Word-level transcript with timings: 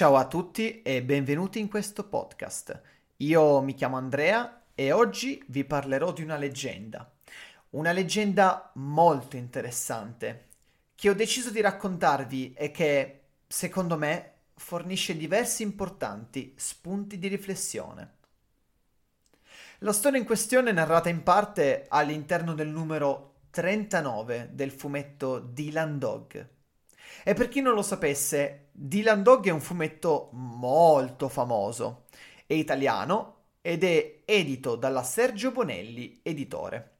Ciao 0.00 0.16
a 0.16 0.26
tutti 0.26 0.80
e 0.80 1.02
benvenuti 1.02 1.58
in 1.58 1.68
questo 1.68 2.08
podcast. 2.08 2.80
Io 3.18 3.60
mi 3.60 3.74
chiamo 3.74 3.98
Andrea 3.98 4.62
e 4.74 4.92
oggi 4.92 5.44
vi 5.48 5.62
parlerò 5.62 6.14
di 6.14 6.22
una 6.22 6.38
leggenda. 6.38 7.06
Una 7.72 7.92
leggenda 7.92 8.70
molto 8.76 9.36
interessante 9.36 10.46
che 10.94 11.10
ho 11.10 11.12
deciso 11.12 11.50
di 11.50 11.60
raccontarvi 11.60 12.54
e 12.54 12.70
che, 12.70 13.24
secondo 13.46 13.98
me, 13.98 14.32
fornisce 14.54 15.18
diversi 15.18 15.62
importanti 15.64 16.54
spunti 16.56 17.18
di 17.18 17.28
riflessione. 17.28 18.14
La 19.80 19.92
storia 19.92 20.18
in 20.18 20.24
questione 20.24 20.70
è 20.70 20.72
narrata 20.72 21.10
in 21.10 21.22
parte 21.22 21.84
all'interno 21.90 22.54
del 22.54 22.68
numero 22.68 23.34
39 23.50 24.48
del 24.54 24.70
fumetto 24.70 25.40
Dylan 25.40 25.98
Dog 25.98 26.58
e 27.24 27.34
per 27.34 27.48
chi 27.48 27.60
non 27.60 27.74
lo 27.74 27.82
sapesse, 27.82 28.68
Dylan 28.72 29.22
Dog 29.22 29.46
è 29.46 29.50
un 29.50 29.60
fumetto 29.60 30.30
molto 30.32 31.28
famoso, 31.28 32.06
è 32.46 32.54
italiano 32.54 33.36
ed 33.60 33.84
è 33.84 34.20
edito 34.24 34.76
dalla 34.76 35.02
Sergio 35.02 35.52
Bonelli, 35.52 36.20
editore. 36.22 36.96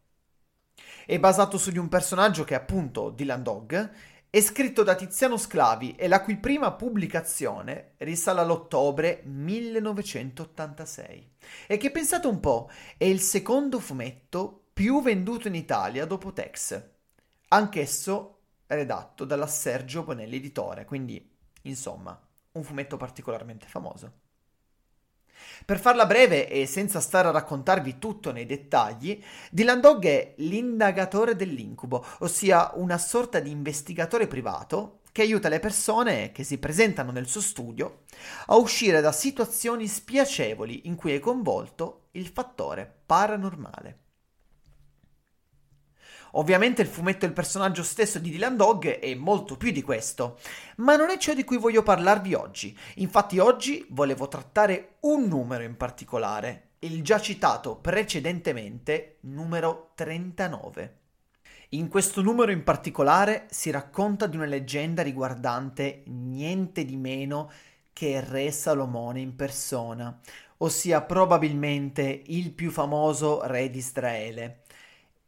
È 1.07 1.19
basato 1.19 1.57
su 1.59 1.71
di 1.71 1.79
un 1.79 1.89
personaggio 1.89 2.45
che 2.45 2.55
è 2.55 2.59
appunto 2.59 3.11
Dylan 3.11 3.43
Dog, 3.43 3.91
è 4.31 4.41
scritto 4.41 4.83
da 4.85 4.95
Tiziano 4.95 5.37
Sclavi 5.37 5.97
e 5.97 6.07
la 6.07 6.23
cui 6.23 6.37
prima 6.37 6.71
pubblicazione 6.73 7.95
risale 7.97 8.41
all'ottobre 8.41 9.23
1986 9.25 11.33
e 11.67 11.77
che 11.79 11.91
pensate 11.91 12.29
un 12.29 12.39
po' 12.39 12.71
è 12.97 13.07
il 13.07 13.19
secondo 13.21 13.81
fumetto 13.81 14.67
più 14.73 15.03
venduto 15.03 15.49
in 15.49 15.57
Italia 15.57 16.07
dopo 16.07 16.33
Tex, 16.33 16.81
anch'esso 17.49 18.40
redatto 18.75 19.25
dalla 19.25 19.47
Sergio 19.47 20.03
Bonelli 20.03 20.37
Editore, 20.37 20.85
quindi 20.85 21.29
insomma 21.63 22.19
un 22.53 22.63
fumetto 22.63 22.97
particolarmente 22.97 23.67
famoso. 23.67 24.13
Per 25.65 25.79
farla 25.79 26.07
breve 26.07 26.49
e 26.49 26.67
senza 26.67 27.01
stare 27.01 27.29
a 27.29 27.33
raccontarvi 27.33 27.99
tutto 27.99 28.33
nei 28.33 28.47
dettagli, 28.47 29.23
Dylan 29.51 29.81
Dog 29.81 30.05
è 30.05 30.35
l'indagatore 30.39 31.37
dell'incubo, 31.37 32.05
ossia 32.21 32.73
una 32.75 32.99
sorta 32.99 33.41
di 33.41 33.51
investigatore 33.51 34.27
privato 34.27 35.01
che 35.13 35.23
aiuta 35.23 35.49
le 35.49 35.59
persone 35.59 36.31
che 36.33 36.45
si 36.45 36.59
presentano 36.59 37.11
nel 37.11 37.27
suo 37.27 37.41
studio 37.41 38.03
a 38.47 38.57
uscire 38.57 39.01
da 39.01 39.13
situazioni 39.13 39.87
spiacevoli 39.87 40.87
in 40.87 40.95
cui 40.95 41.15
è 41.15 41.19
coinvolto 41.19 42.09
il 42.13 42.29
fattore 42.29 43.01
paranormale. 43.07 44.10
Ovviamente 46.33 46.83
il 46.83 46.89
fumetto 46.89 47.25
e 47.25 47.29
il 47.29 47.35
personaggio 47.35 47.83
stesso 47.83 48.19
di 48.19 48.31
Dylan 48.31 48.57
Dog 48.57 48.87
è 48.99 49.15
molto 49.15 49.57
più 49.57 49.73
di 49.73 49.83
questo, 49.83 50.39
ma 50.77 50.95
non 50.97 51.11
è 51.11 51.19
ciò 51.19 51.35
di 51.35 51.45
cui 51.45 51.57
voglio 51.57 51.83
parlarvi 51.83 52.35
oggi. 52.35 52.77
Infatti 52.97 53.39
oggi 53.39 53.85
volevo 53.91 54.29
trattare 54.29 54.97
un 55.01 55.27
numero 55.27 55.65
in 55.65 55.77
particolare, 55.77 56.69
il 56.81 57.03
già 57.03 57.21
citato 57.21 57.77
precedentemente 57.77 59.17
numero 59.23 59.93
39. 59.95 60.99
In 61.71 61.89
questo 61.89 62.21
numero 62.21 62.51
in 62.51 62.65
particolare 62.65 63.47
si 63.51 63.71
racconta 63.71 64.27
di 64.27 64.37
una 64.37 64.47
leggenda 64.47 65.03
riguardante 65.03 66.03
niente 66.07 66.85
di 66.85 66.97
meno 66.97 67.51
che 67.93 68.25
Re 68.27 68.51
Salomone 68.51 69.21
in 69.21 69.37
persona, 69.37 70.19
ossia 70.59 71.03
probabilmente 71.03 72.23
il 72.27 72.53
più 72.53 72.71
famoso 72.71 73.47
re 73.47 73.71
di 73.71 73.79
Israele 73.79 74.63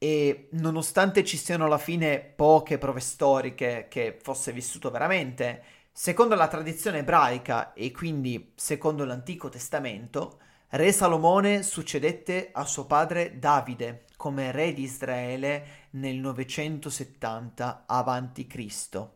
e 0.03 0.49
nonostante 0.55 1.23
ci 1.23 1.37
siano 1.37 1.67
alla 1.67 1.79
fine 1.79 2.19
poche 2.19 2.77
prove 2.77 2.99
storiche 2.99 3.87
che 3.89 4.19
fosse 4.21 4.51
vissuto 4.51 4.91
veramente, 4.91 5.63
secondo 5.93 6.35
la 6.35 6.49
tradizione 6.49 6.99
ebraica 6.99 7.73
e 7.73 7.93
quindi 7.93 8.51
secondo 8.57 9.05
l'Antico 9.05 9.49
Testamento, 9.49 10.41
Re 10.71 10.91
Salomone 10.91 11.63
succedette 11.63 12.49
a 12.51 12.65
suo 12.65 12.85
padre 12.87 13.39
Davide 13.39 14.07
come 14.17 14.51
re 14.51 14.73
di 14.73 14.83
Israele 14.83 15.87
nel 15.91 16.17
970 16.17 17.85
a.C. 17.87 19.07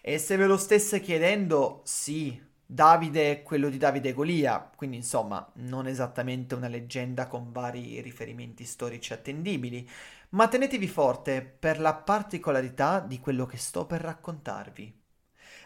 E 0.00 0.18
se 0.18 0.36
ve 0.36 0.46
lo 0.46 0.56
stesse 0.56 1.00
chiedendo, 1.00 1.82
sì, 1.84 2.40
Davide 2.66 3.30
è 3.30 3.42
quello 3.42 3.68
di 3.68 3.76
Davide 3.76 4.08
e 4.08 4.12
Golia, 4.14 4.70
quindi 4.74 4.96
insomma 4.96 5.46
non 5.56 5.86
esattamente 5.86 6.54
una 6.54 6.68
leggenda 6.68 7.26
con 7.26 7.52
vari 7.52 8.00
riferimenti 8.00 8.64
storici 8.64 9.12
attendibili, 9.12 9.88
ma 10.30 10.48
tenetevi 10.48 10.88
forte 10.88 11.42
per 11.42 11.78
la 11.78 11.94
particolarità 11.94 13.00
di 13.00 13.20
quello 13.20 13.44
che 13.46 13.58
sto 13.58 13.84
per 13.86 14.00
raccontarvi. 14.00 15.02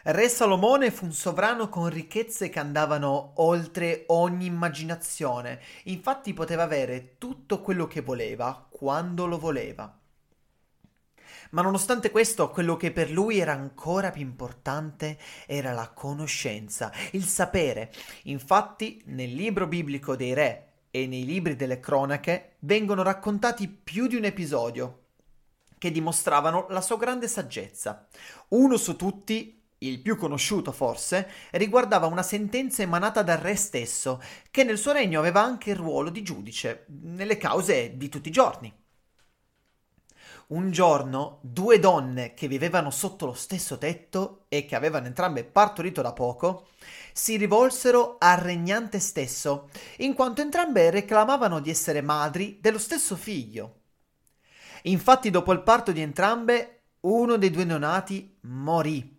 Re 0.05 0.29
Salomone 0.29 0.91
fu 0.91 1.05
un 1.05 1.13
sovrano 1.13 1.69
con 1.69 1.89
ricchezze 1.89 2.49
che 2.49 2.59
andavano 2.59 3.33
oltre 3.37 4.05
ogni 4.09 4.47
immaginazione, 4.47 5.61
infatti 5.85 6.33
poteva 6.33 6.65
avere 6.65 7.17
tutto 7.19 7.61
quello 7.61 7.87
che 7.87 8.01
voleva 8.01 8.67
quando 8.69 9.27
lo 9.27 9.39
voleva. 9.39 9.99
Ma 11.51 11.63
nonostante 11.63 12.11
questo, 12.11 12.51
quello 12.51 12.77
che 12.77 12.93
per 12.93 13.11
lui 13.11 13.39
era 13.39 13.53
ancora 13.53 14.11
più 14.11 14.23
importante 14.23 15.19
era 15.47 15.73
la 15.73 15.91
conoscenza, 15.91 16.93
il 17.13 17.25
sapere. 17.25 17.93
Infatti, 18.25 19.03
nel 19.07 19.33
libro 19.33 19.67
biblico 19.67 20.17
dei 20.17 20.35
re 20.35 20.65
e 20.91 21.07
nei 21.07 21.25
libri 21.25 21.57
delle 21.57 21.81
cronache 21.81 22.57
vengono 22.61 23.03
raccontati 23.03 23.69
più 23.69 24.07
di 24.07 24.17
un 24.17 24.25
episodio 24.25 25.05
che 25.79 25.91
dimostravano 25.91 26.67
la 26.71 26.81
sua 26.81 26.97
grande 26.97 27.29
saggezza. 27.29 28.09
Uno 28.49 28.77
su 28.77 28.97
tutti 28.97 29.59
il 29.79 30.01
più 30.01 30.17
conosciuto 30.17 30.73
forse, 30.73 31.29
riguardava 31.53 32.07
una 32.07 32.23
sentenza 32.23 32.83
emanata 32.83 33.23
dal 33.23 33.39
re 33.39 33.55
stesso, 33.55 34.21
che 34.51 34.65
nel 34.65 34.79
suo 34.79 34.93
regno 34.93 35.21
aveva 35.21 35.43
anche 35.43 35.71
il 35.71 35.77
ruolo 35.77 36.11
di 36.11 36.23
giudice 36.23 36.87
nelle 36.89 37.37
cause 37.37 37.97
di 37.97 38.09
tutti 38.09 38.29
i 38.29 38.33
giorni. 38.33 38.78
Un 40.49 40.71
giorno 40.71 41.41
due 41.43 41.79
donne 41.79 42.33
che 42.33 42.49
vivevano 42.49 42.91
sotto 42.91 43.27
lo 43.27 43.35
stesso 43.35 43.77
tetto 43.77 44.45
e 44.49 44.65
che 44.65 44.77
avevano 44.77 45.07
entrambe 45.07 45.45
partorito 45.45 46.01
da 46.01 46.15
poco, 46.15 46.69
si 47.13 47.37
rivolsero 47.37 48.17
al 48.19 48.39
regnante 48.39 48.99
stesso, 48.99 49.69
in 49.99 50.15
quanto 50.15 50.41
entrambe 50.41 50.89
reclamavano 50.89 51.61
di 51.61 51.69
essere 51.69 52.01
madri 52.01 52.61
dello 52.63 52.79
stesso 52.79 53.15
figlio. 53.15 53.81
Infatti 54.85 55.29
dopo 55.29 55.53
il 55.53 55.63
parto 55.63 55.93
di 55.93 56.01
entrambe, 56.01 56.85
uno 57.01 57.37
dei 57.37 57.51
due 57.51 57.65
neonati 57.65 58.39
morì 58.43 59.17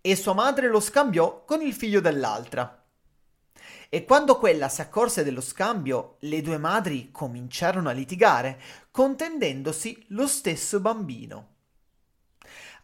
e 0.00 0.16
sua 0.16 0.32
madre 0.32 0.68
lo 0.68 0.80
scambiò 0.80 1.44
con 1.44 1.60
il 1.60 1.74
figlio 1.74 2.00
dell'altra. 2.00 2.85
E 3.88 4.04
quando 4.04 4.36
quella 4.38 4.68
si 4.68 4.80
accorse 4.80 5.24
dello 5.24 5.40
scambio, 5.40 6.16
le 6.20 6.40
due 6.42 6.58
madri 6.58 7.10
cominciarono 7.10 7.88
a 7.88 7.92
litigare, 7.92 8.60
contendendosi 8.90 10.06
lo 10.08 10.26
stesso 10.26 10.80
bambino. 10.80 11.54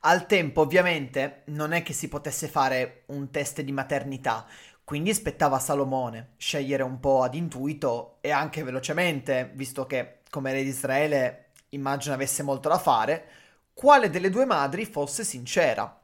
Al 0.01 0.27
tempo, 0.27 0.63
ovviamente, 0.63 1.43
non 1.47 1.73
è 1.73 1.83
che 1.83 1.93
si 1.93 2.09
potesse 2.09 2.49
fare 2.49 3.05
un 3.07 3.31
test 3.31 3.61
di 3.61 3.71
maternità, 3.71 4.47
quindi 4.85 5.15
spettava 5.15 5.61
Salomone 5.61 6.33
scegliere 6.37 6.83
un 6.83 6.99
po' 6.99 7.23
ad 7.23 7.35
intuito 7.35 8.19
e 8.21 8.31
anche 8.31 8.65
velocemente, 8.65 9.53
visto 9.55 9.87
che 9.87 10.23
come 10.29 10.53
re 10.53 10.63
di 10.63 10.71
Israele 10.71 11.51
immagino 11.71 12.15
avesse 12.15 12.43
molto 12.43 12.69
da 12.69 12.79
fare, 12.79 13.29
quale 13.75 14.11
delle 14.11 14.29
due 14.29 14.45
madri 14.45 14.85
fosse 14.85 15.25
sincera. 15.25 16.02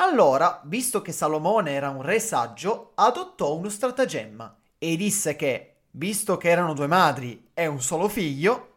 Allora, 0.00 0.60
visto 0.66 1.02
che 1.02 1.10
Salomone 1.10 1.72
era 1.72 1.90
un 1.90 2.02
re 2.02 2.20
saggio, 2.20 2.92
adottò 2.94 3.56
uno 3.56 3.68
stratagemma 3.68 4.56
e 4.78 4.96
disse 4.96 5.34
che, 5.34 5.78
visto 5.90 6.36
che 6.36 6.48
erano 6.48 6.72
due 6.72 6.86
madri 6.86 7.48
e 7.52 7.66
un 7.66 7.82
solo 7.82 8.08
figlio, 8.08 8.76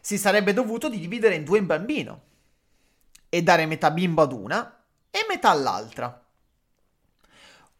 si 0.00 0.18
sarebbe 0.18 0.52
dovuto 0.52 0.88
dividere 0.88 1.36
in 1.36 1.44
due 1.44 1.58
in 1.58 1.66
bambino 1.66 2.20
e 3.28 3.44
dare 3.44 3.66
metà 3.66 3.92
bimbo 3.92 4.22
ad 4.22 4.32
una 4.32 4.82
e 5.08 5.24
metà 5.28 5.50
all'altra. 5.50 6.20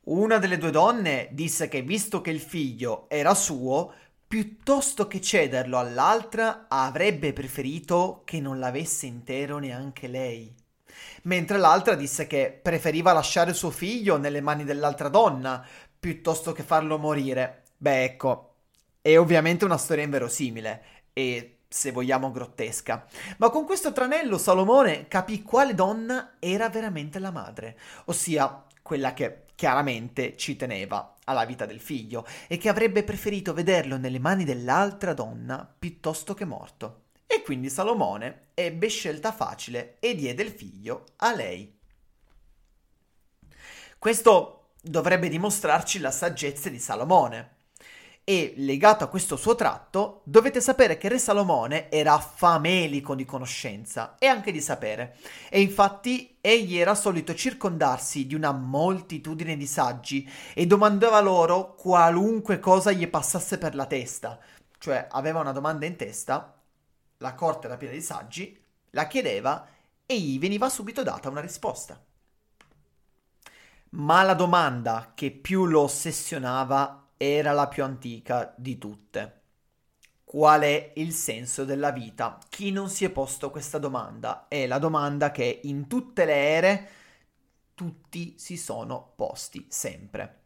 Una 0.04 0.38
delle 0.38 0.56
due 0.56 0.70
donne 0.70 1.28
disse 1.32 1.66
che 1.66 1.82
visto 1.82 2.20
che 2.20 2.30
il 2.30 2.40
figlio 2.40 3.06
era 3.08 3.34
suo, 3.34 3.94
piuttosto 4.28 5.08
che 5.08 5.20
cederlo 5.20 5.78
all'altra, 5.78 6.66
avrebbe 6.68 7.32
preferito 7.32 8.22
che 8.24 8.38
non 8.38 8.60
l'avesse 8.60 9.06
intero 9.06 9.58
neanche 9.58 10.06
lei 10.06 10.64
mentre 11.22 11.58
l'altra 11.58 11.94
disse 11.94 12.26
che 12.26 12.58
preferiva 12.60 13.12
lasciare 13.12 13.52
suo 13.54 13.70
figlio 13.70 14.16
nelle 14.16 14.40
mani 14.40 14.64
dell'altra 14.64 15.08
donna 15.08 15.64
piuttosto 15.98 16.52
che 16.52 16.62
farlo 16.62 16.98
morire. 16.98 17.64
Beh, 17.76 18.04
ecco, 18.04 18.54
è 19.00 19.18
ovviamente 19.18 19.64
una 19.64 19.76
storia 19.76 20.04
inverosimile 20.04 20.82
e 21.12 21.58
se 21.68 21.92
vogliamo 21.92 22.30
grottesca. 22.30 23.04
Ma 23.38 23.50
con 23.50 23.64
questo 23.64 23.92
tranello 23.92 24.38
Salomone 24.38 25.08
capì 25.08 25.42
quale 25.42 25.74
donna 25.74 26.36
era 26.38 26.68
veramente 26.68 27.18
la 27.18 27.30
madre, 27.30 27.78
ossia 28.06 28.64
quella 28.82 29.14
che 29.14 29.44
chiaramente 29.54 30.36
ci 30.36 30.54
teneva 30.54 31.16
alla 31.24 31.44
vita 31.44 31.66
del 31.66 31.80
figlio 31.80 32.24
e 32.46 32.56
che 32.56 32.68
avrebbe 32.68 33.02
preferito 33.02 33.52
vederlo 33.52 33.96
nelle 33.96 34.18
mani 34.18 34.44
dell'altra 34.44 35.12
donna 35.12 35.68
piuttosto 35.78 36.34
che 36.34 36.44
morto. 36.44 37.05
E 37.36 37.42
quindi 37.42 37.68
Salomone 37.68 38.46
ebbe 38.54 38.88
scelta 38.88 39.30
facile 39.30 39.96
e 40.00 40.14
diede 40.14 40.42
il 40.42 40.50
figlio 40.50 41.04
a 41.16 41.34
lei. 41.34 41.78
Questo 43.98 44.70
dovrebbe 44.80 45.28
dimostrarci 45.28 45.98
la 45.98 46.10
saggezza 46.10 46.70
di 46.70 46.78
Salomone. 46.78 47.56
E 48.24 48.54
legato 48.56 49.04
a 49.04 49.08
questo 49.08 49.36
suo 49.36 49.54
tratto, 49.54 50.22
dovete 50.24 50.62
sapere 50.62 50.96
che 50.96 51.08
Re 51.08 51.18
Salomone 51.18 51.90
era 51.90 52.18
famelico 52.18 53.14
di 53.14 53.26
conoscenza 53.26 54.14
e 54.18 54.26
anche 54.28 54.50
di 54.50 54.62
sapere. 54.62 55.18
E 55.50 55.60
infatti 55.60 56.38
egli 56.40 56.78
era 56.78 56.94
solito 56.94 57.34
circondarsi 57.34 58.26
di 58.26 58.34
una 58.34 58.52
moltitudine 58.52 59.58
di 59.58 59.66
saggi 59.66 60.26
e 60.54 60.66
domandava 60.66 61.20
loro 61.20 61.74
qualunque 61.74 62.58
cosa 62.60 62.92
gli 62.92 63.06
passasse 63.06 63.58
per 63.58 63.74
la 63.74 63.84
testa. 63.84 64.38
Cioè 64.78 65.08
aveva 65.10 65.40
una 65.40 65.52
domanda 65.52 65.84
in 65.84 65.96
testa, 65.96 66.55
la 67.18 67.34
corte 67.34 67.66
era 67.66 67.76
piena 67.76 67.94
di 67.94 68.02
saggi, 68.02 68.62
la 68.90 69.06
chiedeva 69.06 69.66
e 70.04 70.20
gli 70.20 70.38
veniva 70.38 70.68
subito 70.68 71.02
data 71.02 71.28
una 71.28 71.40
risposta. 71.40 72.02
Ma 73.90 74.22
la 74.22 74.34
domanda 74.34 75.12
che 75.14 75.30
più 75.30 75.66
lo 75.66 75.82
ossessionava 75.82 77.08
era 77.16 77.52
la 77.52 77.68
più 77.68 77.82
antica 77.82 78.52
di 78.56 78.78
tutte. 78.78 79.40
Qual 80.24 80.62
è 80.62 80.92
il 80.96 81.12
senso 81.12 81.64
della 81.64 81.92
vita? 81.92 82.38
Chi 82.48 82.72
non 82.72 82.88
si 82.90 83.04
è 83.04 83.10
posto 83.10 83.50
questa 83.50 83.78
domanda? 83.78 84.46
È 84.48 84.66
la 84.66 84.78
domanda 84.78 85.30
che 85.30 85.60
in 85.64 85.86
tutte 85.86 86.24
le 86.24 86.34
ere 86.34 86.88
tutti 87.74 88.34
si 88.36 88.56
sono 88.56 89.12
posti 89.14 89.66
sempre. 89.68 90.40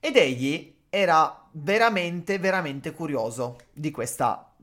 Ed 0.00 0.16
egli 0.16 0.74
era 0.88 1.48
veramente, 1.52 2.38
veramente 2.38 2.92
curioso 2.92 3.58
di 3.72 3.90
questa 3.90 4.53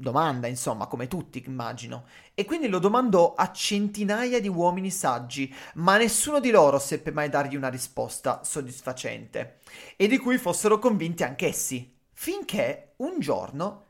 domanda, 0.00 0.46
insomma, 0.46 0.86
come 0.86 1.06
tutti 1.06 1.42
immagino, 1.46 2.06
e 2.34 2.44
quindi 2.44 2.68
lo 2.68 2.78
domandò 2.78 3.34
a 3.34 3.52
centinaia 3.52 4.40
di 4.40 4.48
uomini 4.48 4.90
saggi, 4.90 5.54
ma 5.74 5.96
nessuno 5.96 6.40
di 6.40 6.50
loro 6.50 6.78
seppe 6.78 7.12
mai 7.12 7.28
dargli 7.28 7.56
una 7.56 7.68
risposta 7.68 8.42
soddisfacente, 8.42 9.58
e 9.96 10.08
di 10.08 10.18
cui 10.18 10.38
fossero 10.38 10.78
convinti 10.78 11.22
anch'essi, 11.22 11.94
finché 12.12 12.94
un 12.96 13.20
giorno 13.20 13.84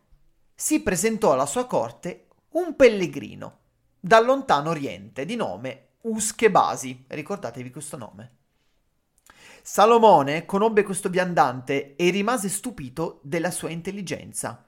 si 0.55 0.81
presentò 0.81 1.33
alla 1.33 1.47
sua 1.47 1.67
corte 1.67 2.27
un 2.51 2.77
pellegrino 2.77 3.59
dal 3.99 4.25
lontano 4.25 4.71
oriente 4.71 5.25
di 5.25 5.37
nome 5.37 5.87
Uschebasi, 6.03 7.05
ricordatevi 7.09 7.71
questo 7.71 7.97
nome. 7.97 8.37
Salomone 9.63 10.47
conobbe 10.47 10.83
questo 10.83 11.11
viandante 11.11 11.95
e 11.95 12.09
rimase 12.09 12.49
stupito 12.49 13.21
della 13.23 13.51
sua 13.51 13.69
intelligenza 13.69 14.65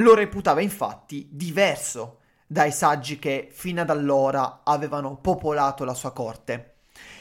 lo 0.00 0.14
reputava 0.14 0.60
infatti 0.60 1.28
diverso 1.30 2.20
dai 2.46 2.72
saggi 2.72 3.18
che 3.18 3.48
fino 3.52 3.80
ad 3.80 3.90
allora 3.90 4.62
avevano 4.64 5.16
popolato 5.16 5.84
la 5.84 5.94
sua 5.94 6.12
corte. 6.12 6.74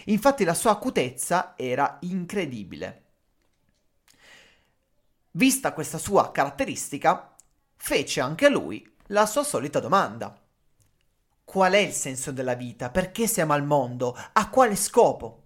Infatti 0.06 0.44
la 0.44 0.54
sua 0.56 0.72
acutezza 0.72 1.54
era 1.56 1.98
incredibile. 2.02 3.04
Vista 5.32 5.74
questa 5.74 6.00
sua 6.00 6.32
caratteristica, 6.32 7.36
fece 7.76 8.22
anche 8.22 8.50
lui 8.50 8.92
la 9.08 9.26
sua 9.28 9.44
solita 9.44 9.80
domanda. 9.80 10.36
Qual 11.44 11.74
è 11.74 11.78
il 11.78 11.94
senso 11.94 12.32
della 12.32 12.56
vita? 12.56 12.90
Perché 12.90 13.28
siamo 13.28 13.54
al 13.54 13.64
mondo? 13.64 14.18
A 14.34 14.50
quale 14.50 14.76
scopo? 14.76 15.44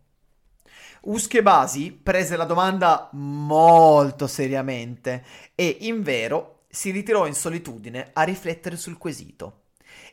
Uschebasi 1.01 1.91
prese 1.91 2.38
la 2.38 2.45
domanda 2.45 3.09
molto 3.12 4.27
seriamente 4.27 5.25
e, 5.56 5.77
in 5.81 6.01
vero, 6.01 6.62
si 6.74 6.90
ritirò 6.90 7.28
in 7.28 7.36
solitudine 7.36 8.10
a 8.14 8.24
riflettere 8.24 8.78
sul 8.78 8.98
quesito 8.98 9.66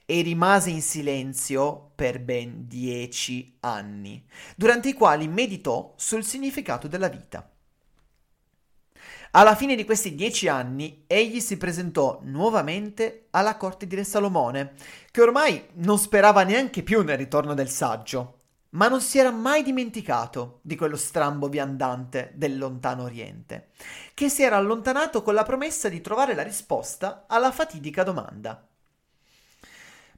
e 0.05 0.21
rimase 0.21 0.69
in 0.69 0.83
silenzio 0.83 1.93
per 1.95 2.21
ben 2.21 2.67
dieci 2.69 3.57
anni, 3.61 4.23
durante 4.57 4.91
i 4.91 4.93
quali 4.93 5.27
meditò 5.27 5.95
sul 5.97 6.23
significato 6.23 6.87
della 6.87 7.09
vita. 7.09 7.51
Alla 9.31 9.55
fine 9.55 9.75
di 9.75 9.87
questi 9.87 10.15
dieci 10.15 10.49
anni, 10.49 11.05
egli 11.07 11.41
si 11.41 11.57
presentò 11.57 12.21
nuovamente 12.25 13.29
alla 13.31 13.57
corte 13.57 13.87
di 13.87 13.95
Re 13.95 14.05
Salomone, 14.05 14.75
che 15.11 15.23
ormai 15.23 15.65
non 15.77 15.99
sperava 15.99 16.43
neanche 16.43 16.83
più 16.83 17.03
nel 17.03 17.17
ritorno 17.17 17.55
del 17.55 17.71
saggio 17.71 18.40
ma 18.71 18.89
non 18.89 19.01
si 19.01 19.19
era 19.19 19.31
mai 19.31 19.63
dimenticato 19.63 20.61
di 20.63 20.77
quello 20.77 20.97
strambo 20.97 21.49
viandante 21.49 22.33
del 22.35 22.57
lontano 22.57 23.03
oriente, 23.05 23.71
che 24.15 24.29
si 24.29 24.43
era 24.43 24.57
allontanato 24.57 25.23
con 25.23 25.35
la 25.35 25.43
promessa 25.43 25.89
di 25.89 26.01
trovare 26.01 26.35
la 26.35 26.43
risposta 26.43 27.25
alla 27.27 27.51
fatidica 27.51 28.03
domanda. 28.03 28.65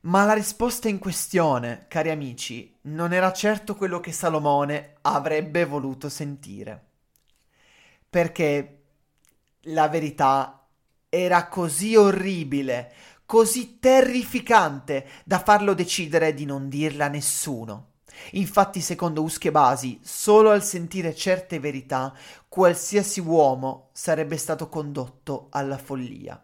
Ma 0.03 0.25
la 0.25 0.33
risposta 0.33 0.89
in 0.89 0.99
questione, 0.99 1.87
cari 1.89 2.11
amici, 2.11 2.77
non 2.83 3.13
era 3.13 3.33
certo 3.33 3.77
quello 3.77 4.01
che 4.01 4.11
Salomone 4.11 4.97
avrebbe 5.03 5.65
voluto 5.65 6.09
sentire. 6.09 6.87
Perché 8.11 8.83
la 9.67 9.89
verità 9.89 10.67
era 11.09 11.47
così 11.47 11.95
orribile, 11.95 12.93
così 13.25 13.79
terrificante 13.79 15.07
da 15.25 15.39
farlo 15.39 15.73
decidere 15.73 16.35
di 16.35 16.45
non 16.45 16.69
dirla 16.69 17.05
a 17.05 17.09
nessuno. 17.09 17.92
Infatti, 18.33 18.81
secondo 18.81 19.23
Uschebasi, 19.23 20.01
solo 20.03 20.51
al 20.51 20.63
sentire 20.63 21.15
certe 21.15 21.59
verità, 21.59 22.15
qualsiasi 22.49 23.21
uomo 23.21 23.89
sarebbe 23.93 24.37
stato 24.37 24.69
condotto 24.69 25.49
alla 25.51 25.79
follia. 25.79 26.43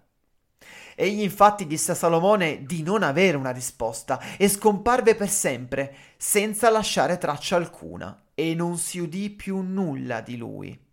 Egli 0.95 1.23
infatti 1.23 1.67
disse 1.67 1.93
a 1.93 1.95
Salomone 1.95 2.65
di 2.65 2.83
non 2.83 3.03
avere 3.03 3.37
una 3.37 3.53
risposta 3.53 4.21
e 4.37 4.49
scomparve 4.49 5.15
per 5.15 5.29
sempre, 5.29 5.95
senza 6.17 6.71
lasciare 6.71 7.19
traccia 7.19 7.57
alcuna, 7.57 8.25
e 8.35 8.55
non 8.55 8.77
si 8.79 8.99
udì 8.99 9.31
più 9.31 9.61
nulla 9.61 10.21
di 10.21 10.37
lui 10.37 10.87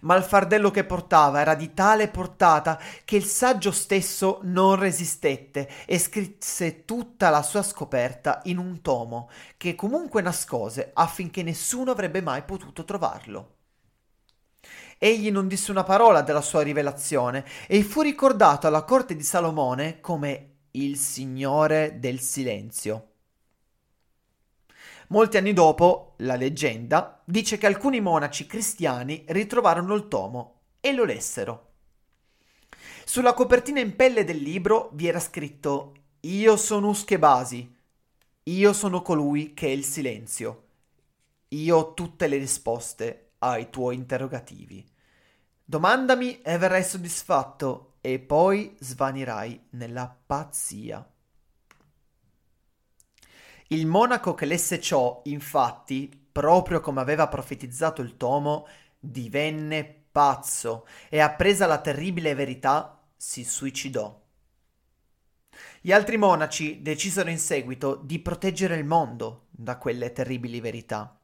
ma 0.00 0.16
il 0.16 0.22
fardello 0.22 0.70
che 0.70 0.84
portava 0.84 1.40
era 1.40 1.54
di 1.54 1.74
tale 1.74 2.08
portata 2.08 2.80
che 3.04 3.16
il 3.16 3.24
saggio 3.24 3.72
stesso 3.72 4.40
non 4.42 4.76
resistette 4.76 5.68
e 5.86 5.98
scrisse 5.98 6.84
tutta 6.84 7.30
la 7.30 7.42
sua 7.42 7.62
scoperta 7.62 8.40
in 8.44 8.58
un 8.58 8.80
tomo 8.82 9.30
che 9.56 9.74
comunque 9.74 10.22
nascose 10.22 10.90
affinché 10.92 11.42
nessuno 11.42 11.90
avrebbe 11.90 12.20
mai 12.20 12.42
potuto 12.42 12.84
trovarlo. 12.84 13.54
Egli 14.98 15.30
non 15.30 15.46
disse 15.46 15.70
una 15.70 15.84
parola 15.84 16.22
della 16.22 16.40
sua 16.40 16.62
rivelazione 16.62 17.44
e 17.66 17.82
fu 17.82 18.00
ricordato 18.00 18.66
alla 18.66 18.82
corte 18.82 19.14
di 19.14 19.22
Salomone 19.22 20.00
come 20.00 20.52
il 20.72 20.96
Signore 20.96 21.98
del 21.98 22.20
Silenzio. 22.20 23.15
Molti 25.08 25.36
anni 25.36 25.52
dopo, 25.52 26.14
la 26.18 26.34
leggenda 26.34 27.22
dice 27.24 27.58
che 27.58 27.66
alcuni 27.66 28.00
monaci 28.00 28.46
cristiani 28.46 29.24
ritrovarono 29.28 29.94
il 29.94 30.08
tomo 30.08 30.60
e 30.80 30.92
lo 30.92 31.04
lessero. 31.04 31.72
Sulla 33.04 33.32
copertina 33.32 33.78
in 33.78 33.94
pelle 33.94 34.24
del 34.24 34.38
libro 34.38 34.90
vi 34.94 35.06
era 35.06 35.20
scritto 35.20 35.94
Io 36.20 36.56
sono 36.56 36.88
Uschebasi, 36.88 37.76
io 38.44 38.72
sono 38.72 39.02
colui 39.02 39.54
che 39.54 39.68
è 39.68 39.70
il 39.70 39.84
silenzio, 39.84 40.64
io 41.48 41.76
ho 41.76 41.94
tutte 41.94 42.26
le 42.26 42.36
risposte 42.38 43.34
ai 43.38 43.70
tuoi 43.70 43.94
interrogativi. 43.94 44.84
Domandami 45.64 46.42
e 46.42 46.58
verrai 46.58 46.82
soddisfatto 46.82 47.94
e 48.00 48.18
poi 48.18 48.76
svanirai 48.80 49.68
nella 49.70 50.16
pazzia. 50.26 51.08
Il 53.68 53.86
monaco 53.86 54.34
che 54.34 54.46
lesse 54.46 54.80
ciò, 54.80 55.22
infatti, 55.24 56.28
proprio 56.30 56.80
come 56.80 57.00
aveva 57.00 57.26
profetizzato 57.26 58.00
il 58.00 58.16
tomo, 58.16 58.66
divenne 58.98 60.04
pazzo 60.12 60.86
e 61.08 61.20
appresa 61.20 61.66
la 61.66 61.80
terribile 61.80 62.34
verità 62.34 63.02
si 63.16 63.42
suicidò. 63.42 64.22
Gli 65.80 65.90
altri 65.90 66.16
monaci 66.16 66.80
decisero 66.80 67.28
in 67.28 67.38
seguito 67.38 67.96
di 67.96 68.18
proteggere 68.20 68.76
il 68.76 68.84
mondo 68.84 69.46
da 69.50 69.78
quelle 69.78 70.12
terribili 70.12 70.60
verità, 70.60 71.18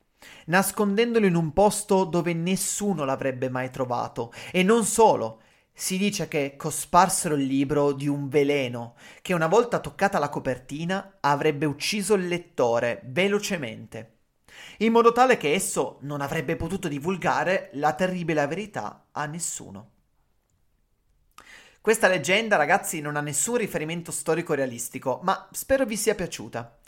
nascondendolo 0.46 1.26
in 1.26 1.36
un 1.36 1.52
posto 1.52 2.04
dove 2.04 2.32
nessuno 2.32 3.04
l'avrebbe 3.04 3.48
mai 3.50 3.70
trovato, 3.70 4.32
e 4.50 4.62
non 4.62 4.84
solo, 4.84 5.42
si 5.72 5.96
dice 5.96 6.28
che 6.28 6.54
cosparsero 6.56 7.34
il 7.34 7.44
libro 7.44 7.92
di 7.92 8.06
un 8.06 8.28
veleno 8.28 8.94
che 9.22 9.32
una 9.32 9.46
volta 9.46 9.80
toccata 9.80 10.18
la 10.18 10.28
copertina 10.28 11.18
avrebbe 11.20 11.66
ucciso 11.66 12.14
il 12.14 12.28
lettore 12.28 13.00
velocemente, 13.06 14.18
in 14.78 14.92
modo 14.92 15.12
tale 15.12 15.36
che 15.36 15.52
esso 15.52 15.98
non 16.02 16.20
avrebbe 16.20 16.56
potuto 16.56 16.88
divulgare 16.88 17.70
la 17.74 17.94
terribile 17.94 18.46
verità 18.46 19.06
a 19.12 19.26
nessuno. 19.26 19.90
Questa 21.80 22.06
leggenda, 22.06 22.54
ragazzi, 22.56 23.00
non 23.00 23.16
ha 23.16 23.20
nessun 23.20 23.56
riferimento 23.56 24.12
storico 24.12 24.54
realistico, 24.54 25.18
ma 25.24 25.48
spero 25.50 25.84
vi 25.84 25.96
sia 25.96 26.14
piaciuta, 26.14 26.78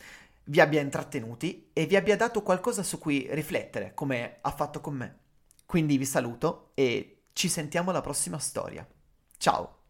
vi 0.45 0.61
abbia 0.61 0.81
intrattenuti 0.81 1.71
e 1.73 1.87
vi 1.87 1.97
abbia 1.97 2.17
dato 2.17 2.43
qualcosa 2.43 2.85
su 2.85 2.99
cui 2.99 3.27
riflettere, 3.31 3.93
come 3.93 4.37
ha 4.41 4.51
fatto 4.53 4.81
con 4.81 4.95
me. 4.95 5.19
Quindi 5.67 5.97
vi 5.97 6.05
saluto 6.05 6.71
e 6.75 7.14
ci 7.35 7.49
sentiamo 7.51 7.91
alla 7.91 8.01
prossima 8.01 8.39
storia. 8.39 8.87
Ciao! 9.37 9.84